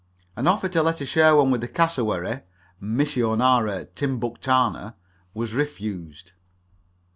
[0.35, 2.39] An offer to let her share one with the cassowary
[2.81, 4.95] missionara timbuctana
[5.35, 6.31] was refused.